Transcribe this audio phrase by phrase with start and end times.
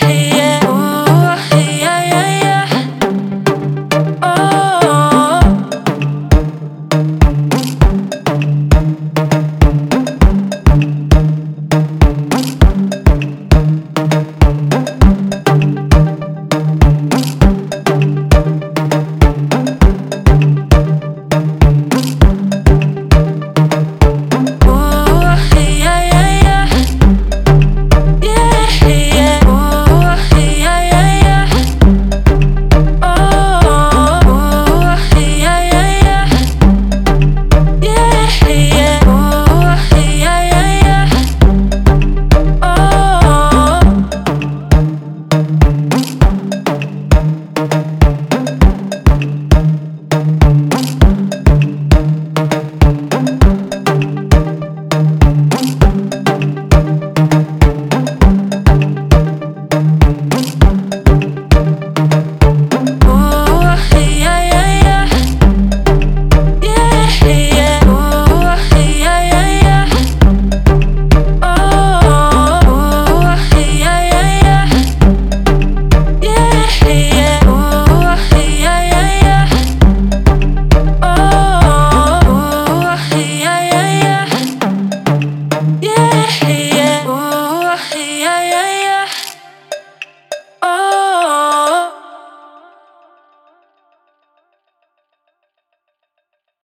[0.00, 0.29] hey.